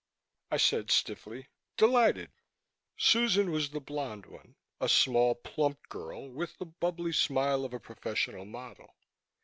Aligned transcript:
I 0.49 0.57
said 0.57 0.89
stiffly, 0.89 1.49
"Delighted." 1.77 2.31
Susan 2.97 3.51
was 3.51 3.69
the 3.69 3.79
blonde 3.79 4.25
one, 4.25 4.55
a 4.79 4.89
small 4.89 5.35
plump 5.35 5.89
girl 5.89 6.27
with 6.27 6.57
the 6.57 6.65
bubbly 6.65 7.13
smile 7.13 7.63
of 7.63 7.73
a 7.75 7.79
professional 7.79 8.45
model. 8.45 8.95